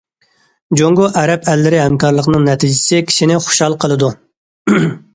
[0.79, 4.15] جۇڭگو ئەرەب ئەللىرى ھەمكارلىقىنىڭ نەتىجىسى كىشىنى خۇشال قىلىدۇ.